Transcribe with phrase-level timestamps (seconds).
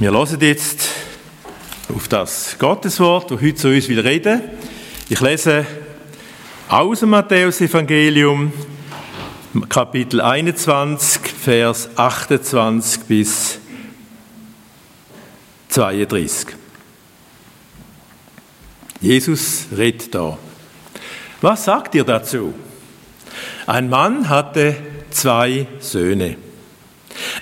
[0.00, 0.90] Wir hören jetzt
[1.92, 4.42] auf das Gotteswort, das heute zu uns will reden.
[5.08, 5.66] Ich lese
[6.68, 8.52] aus dem Matthäus-Evangelium,
[9.68, 13.58] Kapitel 21, Vers 28 bis
[15.68, 16.54] 32.
[19.00, 20.38] Jesus redet da.
[21.40, 22.54] Was sagt ihr dazu?
[23.66, 24.76] Ein Mann hatte
[25.10, 26.36] zwei Söhne.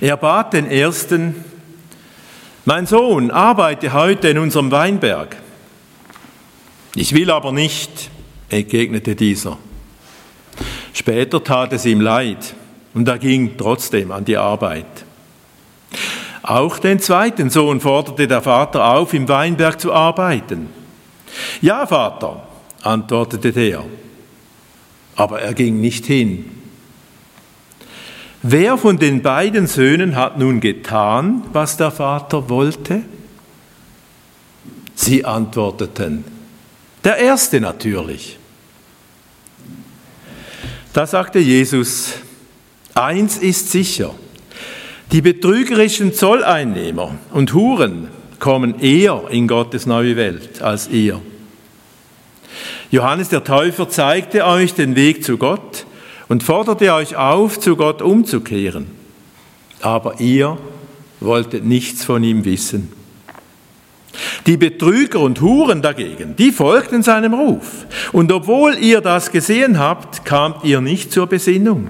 [0.00, 1.45] Er bat den ersten,
[2.66, 5.36] mein Sohn, arbeite heute in unserem Weinberg.
[6.96, 8.10] Ich will aber nicht,
[8.48, 9.56] entgegnete dieser.
[10.92, 12.54] Später tat es ihm leid
[12.92, 14.86] und er ging trotzdem an die Arbeit.
[16.42, 20.68] Auch den zweiten Sohn forderte der Vater auf, im Weinberg zu arbeiten.
[21.60, 22.48] Ja, Vater,
[22.82, 23.84] antwortete der,
[25.14, 26.55] aber er ging nicht hin.
[28.48, 33.02] Wer von den beiden Söhnen hat nun getan, was der Vater wollte?
[34.94, 36.22] Sie antworteten,
[37.02, 38.38] der erste natürlich.
[40.92, 42.12] Da sagte Jesus,
[42.94, 44.14] eins ist sicher,
[45.10, 51.20] die betrügerischen Zolleinnehmer und Huren kommen eher in Gottes neue Welt als ihr.
[52.92, 55.84] Johannes der Täufer zeigte euch den Weg zu Gott,
[56.29, 58.87] und forderte euch auf, zu Gott umzukehren.
[59.80, 60.59] Aber ihr
[61.21, 62.93] wolltet nichts von ihm wissen.
[64.47, 67.87] Die Betrüger und Huren dagegen, die folgten seinem Ruf.
[68.12, 71.88] Und obwohl ihr das gesehen habt, kamt ihr nicht zur Besinnung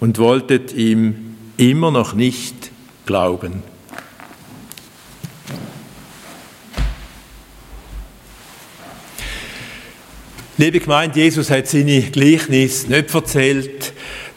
[0.00, 2.70] und wolltet ihm immer noch nicht
[3.06, 3.62] glauben.
[10.60, 13.94] Liebe Gemeinde, Jesus hat seine Gleichnis nicht erzählt,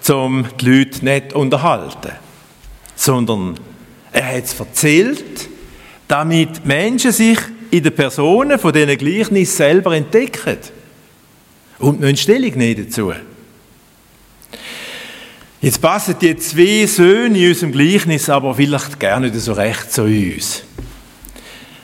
[0.07, 2.13] um die Leute nicht zu unterhalten,
[2.95, 3.59] sondern
[4.13, 5.49] er hat es erzählt,
[6.07, 7.39] damit Menschen sich
[7.71, 10.59] in den Personen von diesen Gleichnissen selber entdecken
[11.79, 13.11] und müssen Stellung nehmen dazu.
[15.59, 20.03] Jetzt passen die zwei Söhne in unserem Gleichnis aber vielleicht gerne nicht so recht zu
[20.03, 20.63] uns.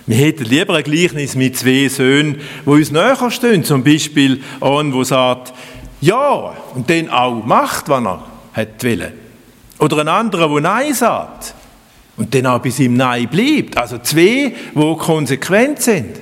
[0.09, 3.63] Wir hätten lieber ein Gleichnis mit zwei Söhnen, die uns näher stehen.
[3.63, 5.53] Zum Beispiel einen, der sagt,
[6.01, 8.03] ja, und den auch macht, was
[8.55, 9.13] er wollen.
[9.77, 11.53] Oder ein anderer, der Nein sagt
[12.17, 13.77] und dann auch bei seinem Nein bleibt.
[13.77, 16.19] Also zwei, die konsequent sind.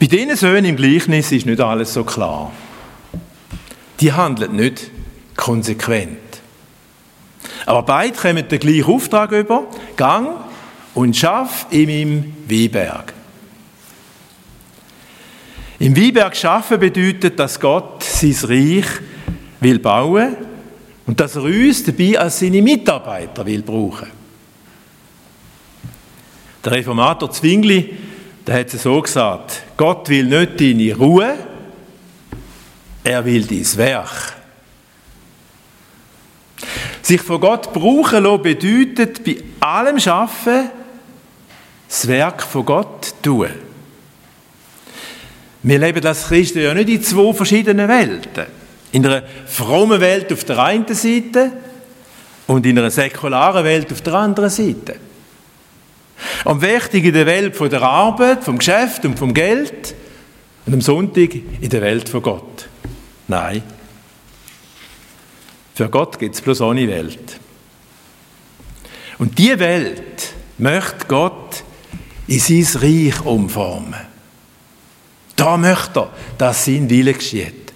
[0.00, 2.52] Bei diesen Söhnen im Gleichnis ist nicht alles so klar.
[4.00, 4.90] Die handeln nicht
[5.36, 6.16] konsequent.
[7.66, 9.64] Aber beide kommen den gleichen Auftrag über.
[9.98, 10.28] Gang
[10.94, 13.12] und schaff in meinem Weinberg.
[15.78, 18.86] Im Weinberg schaffen bedeutet, dass Gott sein Reich
[19.60, 20.36] will bauen
[21.06, 24.08] und dass er uns dabei als seine Mitarbeiter will brauchen.
[26.64, 27.94] Der Reformator Zwingli,
[28.46, 31.34] der hat es so gesagt, Gott will nicht deine Ruhe,
[33.02, 34.34] er will dein Werk.
[37.02, 40.70] Sich von Gott brauchen lassen bedeutet bei allem Schaffen
[41.94, 43.48] das Werk von Gott tun.
[45.62, 48.46] Wir leben als Christen ja nicht in zwei verschiedenen Welten.
[48.90, 51.52] In einer frommen Welt auf der einen Seite
[52.48, 54.96] und in einer säkularen Welt auf der anderen Seite.
[56.44, 59.94] Am wichtig in der Welt von der Arbeit, vom Geschäft und vom Geld
[60.66, 62.68] und am Sonntag in der Welt von Gott.
[63.28, 63.62] Nein.
[65.74, 67.38] Für Gott gibt es bloß eine Welt.
[69.18, 71.63] Und diese Welt möchte Gott
[72.26, 73.94] in sein Reich umformen.
[75.36, 77.72] Da möchte er, dass sein Wille geschieht.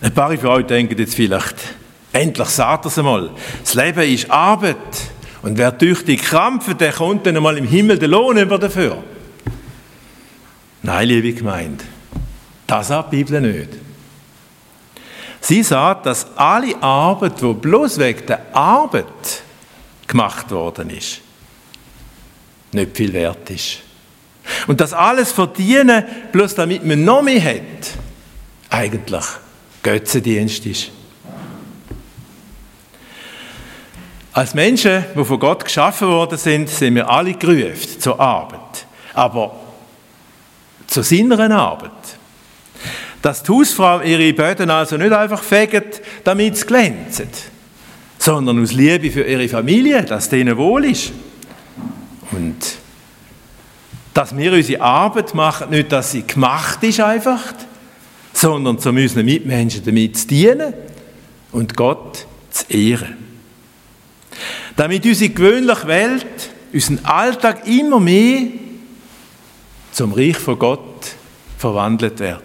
[0.00, 1.56] Ein paar von euch denken jetzt vielleicht,
[2.12, 3.30] endlich sagt er es einmal,
[3.62, 4.76] das Leben ist Arbeit
[5.42, 9.02] und wer tüchtig krampft, der kommt dann einmal im Himmel den Lohn über dafür.
[10.82, 11.84] Nein, liebe Gemeinde,
[12.66, 13.70] das sagt die Bibel nicht.
[15.40, 19.04] Sie sagt, dass alle Arbeit, die bloß wegen der Arbeit
[20.06, 21.20] gemacht worden ist,
[22.72, 23.78] nicht viel wert ist.
[24.66, 27.90] Und das alles verdienen, bloß damit man noch mehr hat,
[28.70, 29.24] eigentlich
[29.82, 30.90] Götzendienst ist.
[34.32, 38.86] Als Menschen, die von Gott geschaffen worden sind, sind wir alle gerufen zur Arbeit.
[39.14, 39.56] Aber
[40.86, 41.90] zu seiner Arbeit.
[43.22, 47.22] Dass die Hausfrau ihre Böden also nicht einfach fegt, damit es glänzt,
[48.18, 51.12] sondern aus Liebe für ihre Familie, dass denen wohl ist.
[52.36, 52.56] Und
[54.12, 57.42] dass wir unsere Arbeit machen, nicht, dass sie gemacht ist einfach,
[58.34, 60.74] sondern zu unseren Mitmenschen damit zu dienen
[61.52, 63.16] und Gott zu ehren.
[64.76, 68.48] Damit unsere gewöhnliche Welt, unseren Alltag immer mehr
[69.92, 71.14] zum Reich von Gott
[71.56, 72.42] verwandelt wird.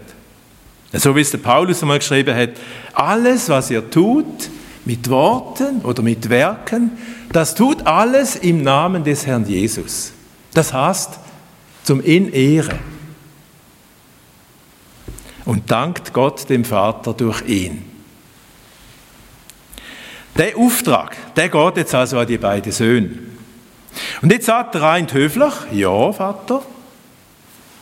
[0.94, 2.52] So wie es der Paulus einmal geschrieben hat,
[2.94, 4.50] alles, was ihr tut,
[4.86, 6.92] mit Worten oder mit Werken,
[7.32, 10.14] das tut alles im Namen des Herrn Jesus.
[10.54, 11.20] Das heißt,
[11.84, 12.78] zum in Ehre.
[15.46, 17.86] Und dankt Gott dem Vater durch ihn.
[20.38, 23.10] Der Auftrag, der geht jetzt also an die beiden Söhne.
[24.22, 26.62] Und jetzt sagt der eine höflich, ja, Vater.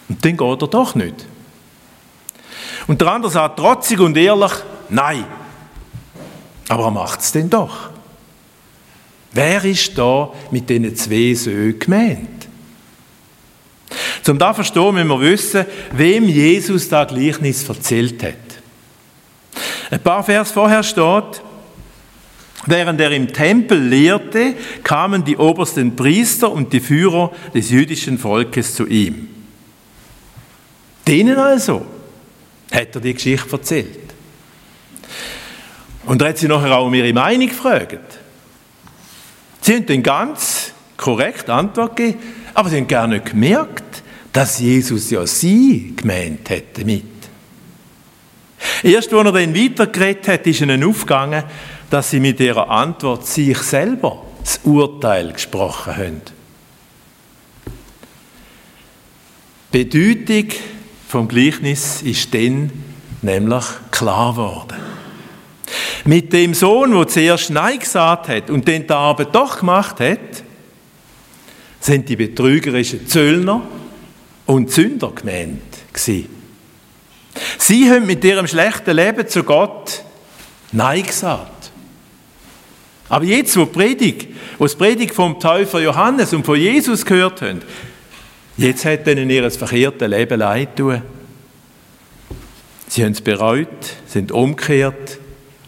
[0.07, 1.27] Und dann geht er doch nicht.
[2.87, 4.51] Und der andere sagt trotzig und ehrlich,
[4.89, 5.25] nein.
[6.69, 7.88] Aber er macht es denn doch.
[9.31, 12.47] Wer ist da mit diesen zwei Söhnen gemeint?
[14.23, 18.33] Zum da verstehen müssen wir wissen, wem Jesus da Gleichnis erzählt hat.
[19.91, 21.41] Ein paar Vers vorher steht,
[22.65, 24.53] Während er im Tempel lehrte,
[24.83, 29.29] kamen die obersten Priester und die Führer des jüdischen Volkes zu ihm.
[31.07, 31.85] Denen also
[32.71, 34.13] hat er die Geschichte erzählt.
[36.05, 38.19] Und er hat sie nachher auch um ihre Meinung gefragt.
[39.69, 42.17] Sie haben dann ganz korrekt Antwort gegeben,
[42.55, 44.01] aber sie haben gar nicht gemerkt,
[44.33, 47.05] dass Jesus ja sie gemeint hätte mit.
[48.81, 51.43] Erst, als er dann weitergeredet hat, ist ihnen aufgegangen,
[51.91, 56.21] dass sie mit ihrer Antwort sich selber das Urteil gesprochen haben.
[59.71, 60.47] Bedeutung
[61.07, 62.71] vom Gleichnis ist dann
[63.21, 64.98] nämlich klar geworden.
[66.05, 70.43] Mit dem Sohn, der zuerst Nein gesagt hat und den die Arbeit doch gemacht hat,
[71.79, 73.61] sind die betrügerischen Zöllner
[74.45, 75.61] und Sünder gemeint
[75.93, 76.27] gewesen.
[77.57, 80.03] Sie haben mit ihrem schlechten Leben zu Gott
[80.71, 81.71] Nein gesagt.
[83.07, 87.41] Aber jetzt, wo die Predigt, wo das Predigt vom Täufer Johannes und von Jesus gehört
[87.41, 87.61] haben,
[88.59, 91.01] Jetzt hat ihnen ihr verkehrtes Leben leid tun.
[92.89, 93.69] Sie haben es bereut,
[94.05, 95.18] sind umgekehrt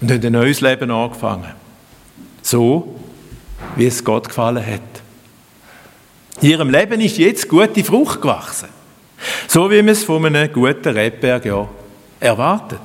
[0.02, 1.54] und haben ein neues Leben angefangen.
[2.42, 3.00] So,
[3.76, 4.82] wie es Gott gefallen hat.
[6.42, 8.70] In ihrem Leben ist jetzt gute Frucht gewachsen.
[9.48, 11.68] So wie man es von einem guten Rebberg ja
[12.20, 12.80] erwartet.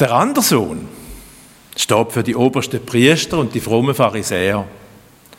[0.00, 0.88] Der andere Sohn
[1.76, 4.66] steht für die obersten Priester und die frommen Pharisäer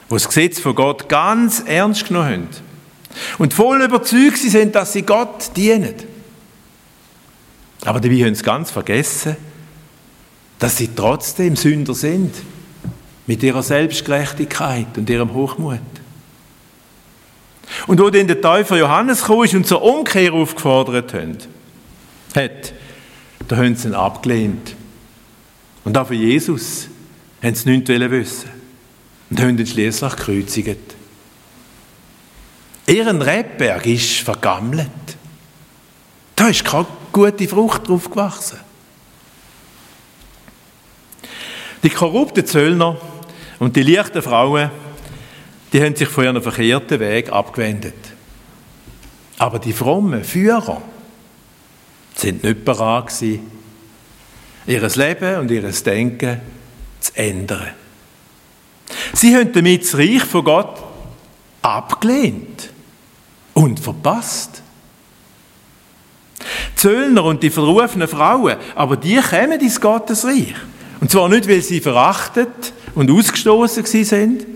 [0.09, 2.49] die das Gesetz von Gott ganz ernst genommen haben
[3.37, 5.93] und voll überzeugt sind, dass sie Gott dienen.
[7.85, 9.37] Aber dabei haben sie ganz vergessen,
[10.57, 12.35] dass sie trotzdem Sünder sind,
[13.25, 15.79] mit ihrer Selbstgerechtigkeit und ihrem Hochmut.
[17.87, 22.73] Und wo dann der Täufer Johannes kam und zur Umkehr aufgefordert hat,
[23.47, 24.75] da haben sie ihn abgelehnt.
[25.85, 26.87] Und auch für Jesus
[27.41, 28.49] haben sie nichts wissen
[29.29, 30.95] und haben ihn schließlich gekreuzigt.
[32.87, 34.89] Ihren Rebberg ist vergammelt.
[36.35, 36.87] Da ist keine
[37.19, 38.59] gute Frucht drauf gewachsen.
[41.83, 42.97] Die korrupten Zöllner
[43.59, 44.69] und die leichten Frauen,
[45.71, 47.95] die haben sich von ihrem verkehrten Weg abgewendet.
[49.37, 50.81] Aber die frommen Führer
[52.15, 53.21] sind nicht bereit
[54.65, 56.41] ihr Leben und ihr Denken
[56.99, 57.69] zu ändern.
[59.13, 60.83] Sie haben damit das Reich von Gott
[61.61, 62.69] abgelehnt
[63.53, 64.61] und verpasst.
[66.79, 70.55] Zöllner und die verrufenen Frauen, aber die kommen ins Gottesreich.
[71.01, 74.47] Und zwar nicht, weil sie verachtet und ausgestoßen sind,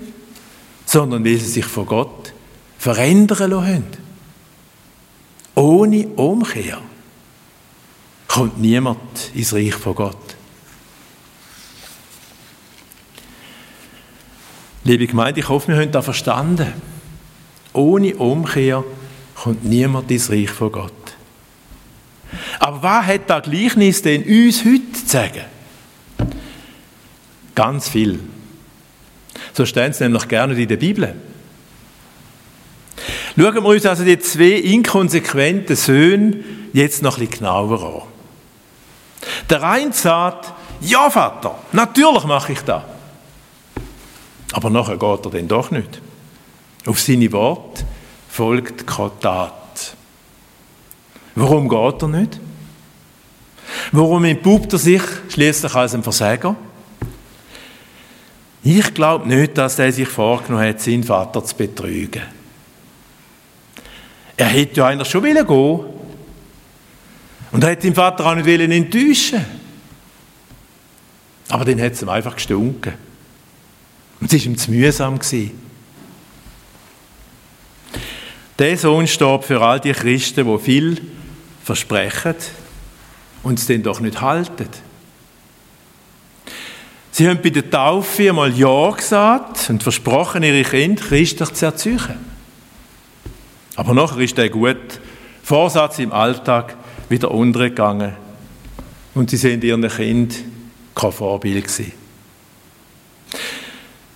[0.86, 2.34] sondern weil sie sich von Gott
[2.77, 3.84] verändern lassen.
[5.56, 6.80] Ohne Umkehr
[8.30, 10.18] kommt niemand ins Reich von Gott.
[14.86, 16.72] Liebe Gemeinde, ich hoffe, wir haben das verstanden.
[17.74, 18.86] Ohne Umkehr
[19.36, 20.92] kommt niemand ins Reich von Gott.
[22.59, 25.45] Aber was hat das Gleichnis denn uns heute zu sagen?
[27.55, 28.19] Ganz viel.
[29.53, 31.15] So stehen es nämlich gerne in der Bibel.
[33.37, 38.01] Schauen wir uns also die zwei inkonsequenten Söhne jetzt noch ein bisschen genauer an.
[39.49, 42.83] Der eine sagt, ja Vater, natürlich mache ich das.
[44.53, 46.01] Aber nachher geht er dann doch nicht.
[46.85, 47.85] Auf seine Worte
[48.29, 49.53] folgt keine Tat.
[51.35, 52.39] Warum geht er nicht?
[53.91, 56.55] Warum entpuppt er sich schließlich als ein Versager?
[58.63, 62.21] Ich glaube nicht, dass er sich vorgenommen hat, seinen Vater zu betrügen.
[64.37, 65.45] Er hätte ja eigentlich schon gehen
[67.51, 69.45] und er hätte seinen Vater auch nicht enttäuschen
[71.49, 72.93] Aber dann hat es ihm einfach gestunken.
[74.19, 75.19] Und es war ihm zu mühsam.
[75.19, 75.51] Gewesen.
[78.57, 81.01] Der Sohn steht für all die Christen, die viel
[81.63, 82.36] versprechen
[83.43, 84.70] und es dann doch nicht halten.
[87.12, 92.00] Sie haben bei der Taufe einmal Ja gesagt und versprochen, ihre Kinder christlich zu erziehen.
[93.75, 95.00] Aber nachher ist der gute
[95.43, 96.75] Vorsatz im Alltag
[97.10, 98.13] wieder untergegangen
[99.13, 100.36] und sie sind ihren Kind
[100.96, 101.91] kein Vorbild gewesen.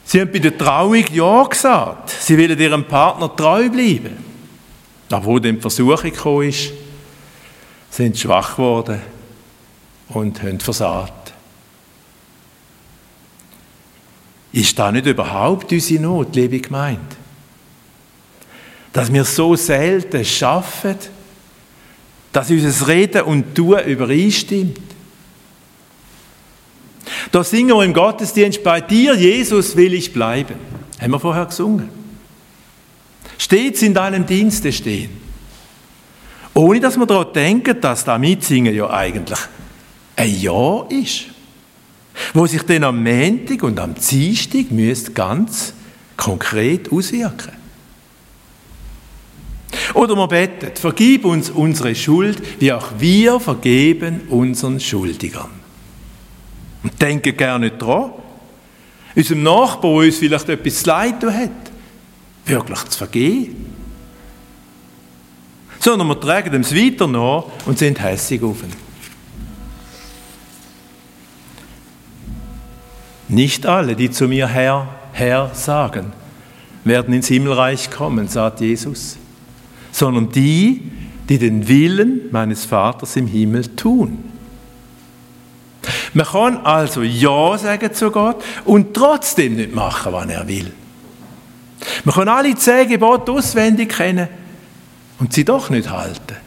[0.04, 2.10] Sie haben bei der Trauung Ja gesagt.
[2.10, 4.18] Sie wollen ihrem Partner treu bleiben.
[5.12, 6.72] Aber wo dann die Versuchung gekommen ist,
[7.90, 9.02] sind schwach geworden
[10.10, 11.34] und haben versagt.
[14.52, 17.16] Ist das nicht überhaupt unsere Not, liebe Gemeinde?
[18.94, 20.96] Dass wir so selten schaffen,
[22.32, 24.80] dass unser Reden und Tun übereinstimmt.
[27.32, 30.56] Da singen wir im Gottesdienst, bei dir, Jesus, will ich bleiben.
[31.00, 31.90] Haben wir vorher gesungen.
[33.38, 35.27] Stets in deinem Dienste stehen.
[36.58, 39.38] Ohne dass wir daran denken, dass da Mitsingen ja eigentlich
[40.16, 41.26] ein Ja ist.
[42.34, 45.74] Wo sich dann am Montag und am Dienstag müsste ganz
[46.18, 47.52] konkret auswirken.
[49.94, 55.52] Oder wir beten, vergib uns unsere Schuld, wie auch wir vergeben unseren Schuldigern.
[56.82, 58.14] Und denken gerne dran,
[59.16, 61.52] unserem Nachbar, der uns vielleicht etwas leid hat,
[62.48, 63.67] wirklich zu vergeben.
[65.88, 68.74] Sondern wir tragen dem weiter nach und sind hässig auf ihn.
[73.30, 76.12] Nicht alle, die zu mir Herr, Herr sagen,
[76.84, 79.16] werden ins Himmelreich kommen, sagt Jesus,
[79.94, 80.92] sondern die,
[81.30, 84.26] die den Willen meines Vaters im Himmel tun.
[86.14, 90.70] Man kann also Ja sagen zu Gott und trotzdem nicht machen, was er will.
[92.04, 94.28] Man kann alle zehn Gebote auswendig kennen
[95.20, 96.38] und sie doch nicht halten.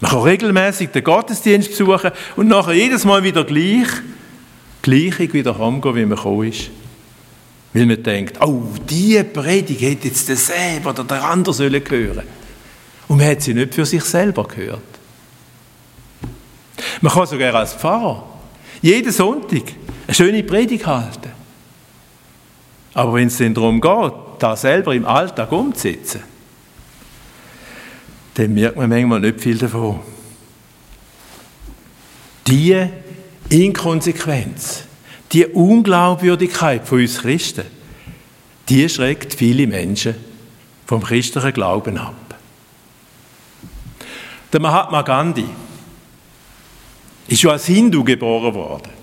[0.00, 3.88] Man kann regelmäßig den Gottesdienst besuchen und nachher jedes Mal wieder gleich,
[4.82, 6.70] gleich wieder heimgehen, wie man gekommen ist.
[7.72, 12.22] Weil man denkt, oh, diese Predigt hätte jetzt der selber oder der andere sollen hören.
[13.08, 14.80] Und man hat sie nicht für sich selber gehört.
[17.00, 18.24] Man kann sogar als Pfarrer
[18.80, 19.62] jeden Sonntag
[20.06, 21.32] eine schöne Predigt halten.
[22.94, 26.22] Aber wenn es dann darum geht, da selber im Alltag umzusetzen,
[28.38, 29.98] dann merkt man manchmal nicht viel davon.
[32.46, 32.86] Die
[33.48, 34.84] Inkonsequenz,
[35.32, 37.64] die Unglaubwürdigkeit von uns Christen,
[38.68, 40.14] die schreckt viele Menschen
[40.86, 42.14] vom christlichen Glauben ab.
[44.52, 45.46] Der Mahatma Gandhi
[47.26, 48.97] ist schon als Hindu geboren worden.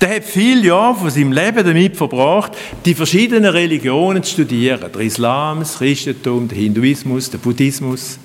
[0.00, 2.52] Der hat viele Jahre von seinem Leben damit verbracht,
[2.84, 4.90] die verschiedenen Religionen zu studieren.
[4.92, 8.18] Der Islam, das Christentum, der Hinduismus, der Buddhismus.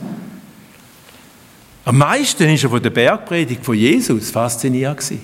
[1.85, 4.97] Am meisten war er von der Bergpredigt von Jesus fasziniert.
[4.97, 5.21] Gewesen.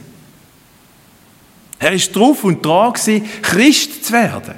[1.80, 4.56] Er war drauf und dran, gewesen, Christ zu werden.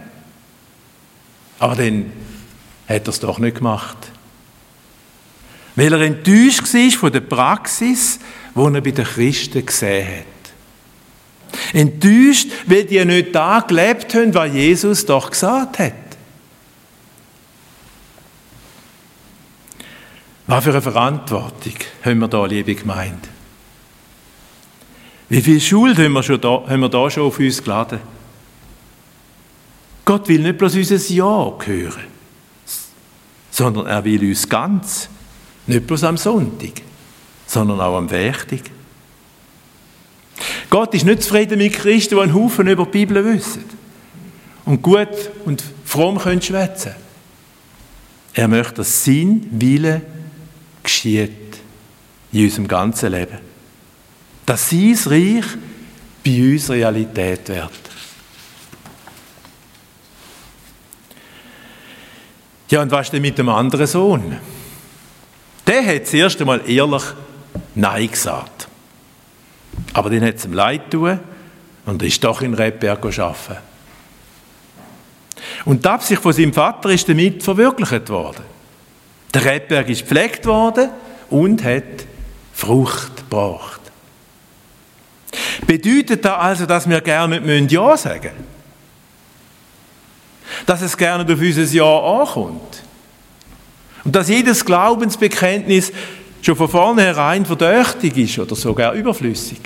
[1.59, 2.11] Aber dann
[2.87, 3.97] hat er es doch nicht gemacht.
[5.75, 8.19] Weil er enttäuscht war von der Praxis,
[8.55, 10.36] die er bei den Christen gesehen hat.
[11.73, 15.93] Enttäuscht, weil die nicht da gelebt haben, was Jesus doch gesagt hat.
[20.47, 21.73] Was für eine Verantwortung
[22.03, 23.27] haben wir da, liebe Gemeinde?
[25.29, 27.99] Wie viel Schuld haben wir, schon da, haben wir da schon auf uns geladen?
[30.05, 32.05] Gott will nicht bloß unser Ja hören,
[33.51, 35.09] sondern er will uns ganz,
[35.65, 36.81] nicht bloß am Sonntag,
[37.45, 38.61] sondern auch am Werktag.
[40.69, 43.63] Gott ist nicht zufrieden mit Christen, die einen Haufen über die Bibel wissen
[44.65, 45.07] und gut
[45.45, 46.93] und fromm können schwätzen.
[48.33, 50.01] Er möchte, dass sein Wille
[50.83, 51.31] geschieht
[52.31, 53.39] in unserem ganzen Leben.
[54.45, 55.45] Dass sein Reich
[56.23, 57.71] bei uns Realität wird.
[62.69, 64.37] Ja, und was ist denn mit dem anderen Sohn?
[65.65, 67.03] Der hat das erste Mal ehrlich
[67.75, 68.67] Nein gesagt.
[69.93, 71.19] Aber dann hat es ihm leid tun
[71.85, 73.57] und ist doch in Rebberg arbeiten.
[75.65, 78.43] Und die Absicht von seinem Vater ist damit verwirklicht worden.
[79.33, 80.89] Der Rebberg ist gepflegt worden
[81.29, 81.83] und hat
[82.53, 83.81] Frucht gebracht.
[85.65, 88.31] Bedeutet das also, dass wir gerne nicht Ja sagen?
[90.65, 92.83] Dass es gerne auf unser Ja ankommt?
[94.03, 95.91] Und dass jedes Glaubensbekenntnis
[96.41, 99.59] schon von vornherein verdächtig ist oder sogar überflüssig?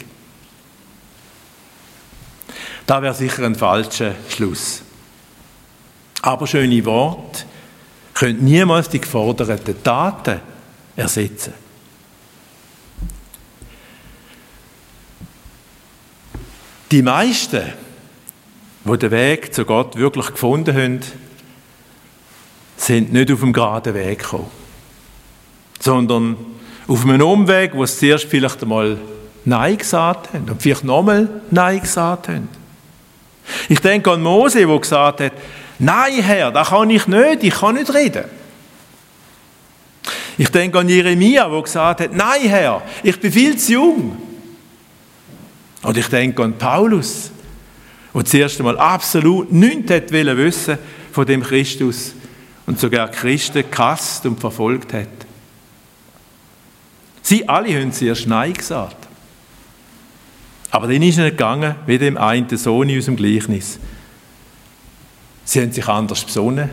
[2.86, 4.82] Das wäre sicher ein falscher Schluss.
[6.22, 7.46] Aber schöne Worte
[8.14, 10.42] können niemals die geforderten Taten
[10.96, 11.54] ersetzen.
[16.92, 17.64] Die meisten,
[18.84, 21.00] die den Weg zu Gott wirklich gefunden haben,
[22.76, 24.52] sind nicht auf dem geraden Weg gekommen,
[25.80, 26.36] sondern
[26.92, 28.98] auf einem Umweg, wo sie zuerst vielleicht einmal
[29.46, 32.50] Nein gesagt haben und vielleicht nochmal Nein gesagt haben.
[33.70, 35.32] Ich denke an Mose, der gesagt hat,
[35.80, 38.26] Nein, Herr, das kann ich nicht, ich kann nicht reden.
[40.38, 44.18] Ich denke an Jeremia, der gesagt hat, Nein, Herr, ich bin viel zu jung.
[45.84, 47.32] Und ich denke an Paulus,
[48.14, 50.78] der zuerst einmal absolut nichts wissen
[51.14, 52.14] von dem Christus
[52.66, 55.21] und sogar Christen gehasst und verfolgt hat.
[57.32, 59.08] Sie alle haben zuerst Nein gesagt.
[60.70, 63.80] Aber dann ist es nicht gegangen, wie dem einen Sohn in unserem Gleichnis.
[65.46, 66.70] Sie haben sich anders besonnen,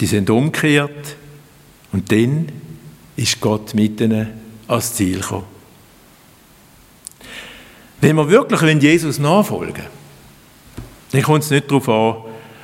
[0.00, 1.14] die sind umgekehrt
[1.92, 2.50] und dann
[3.14, 4.30] ist Gott mit ihnen
[4.66, 5.46] ans Ziel gekommen.
[8.00, 9.84] Wenn wir wirklich Jesus nachfolgen
[11.12, 12.04] dann kommt es nicht darauf an,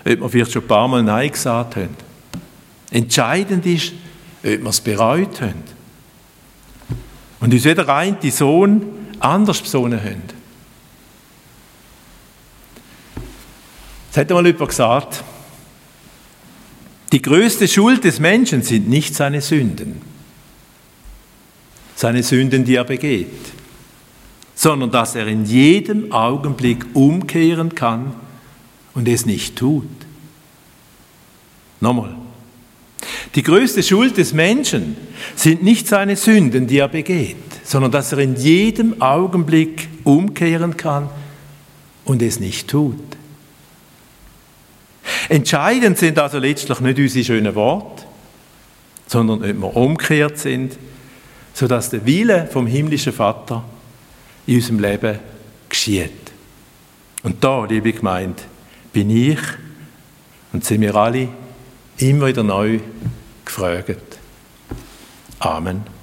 [0.04, 1.96] ob wir vielleicht schon ein paar Mal Nein gesagt haben.
[2.90, 3.92] Entscheidend ist,
[4.42, 5.75] ob wir es bereut haben.
[7.46, 8.82] Und uns jeder eine Sohn
[9.20, 10.22] anders besonnen haben.
[14.10, 15.22] Es hat einmal jemand gesagt,
[17.12, 20.02] die größte Schuld des Menschen sind nicht seine Sünden,
[21.94, 23.52] seine Sünden, die er begeht,
[24.56, 28.12] sondern dass er in jedem Augenblick umkehren kann
[28.92, 29.86] und es nicht tut.
[31.80, 32.25] Nochmal.
[33.34, 34.96] Die größte Schuld des Menschen
[35.34, 41.08] sind nicht seine Sünden, die er begeht, sondern dass er in jedem Augenblick umkehren kann
[42.04, 42.96] und es nicht tut.
[45.28, 48.04] Entscheidend sind also letztlich nicht unsere schönen Worte,
[49.06, 50.78] sondern ob wir umgekehrt sind,
[51.52, 53.64] sodass der Wille vom himmlischen Vater
[54.46, 55.18] in unserem Leben
[55.68, 56.10] geschieht.
[57.22, 58.42] Und da, liebe Gemeinde,
[58.92, 59.38] bin ich
[60.52, 61.28] und sind wir alle
[61.98, 62.80] immer wieder neu
[63.44, 64.18] gefragt.
[65.38, 65.95] Amen.